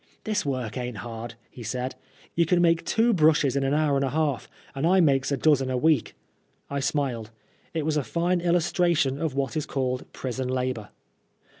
[0.23, 1.93] "This work ain't hard," he said;"
[2.35, 5.37] you can make two brushes in an hour and a half, and I makes a
[5.37, 6.15] dozen a week."
[6.71, 7.29] I smiled.
[7.75, 10.89] It was a fine illustration of what is called prison labor.